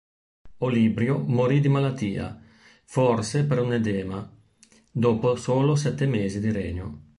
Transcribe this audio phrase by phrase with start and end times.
[0.61, 2.41] Olibrio morì di malattia,
[2.85, 4.27] forse per un edema,
[4.89, 7.01] dopo solo sette mesi di regno.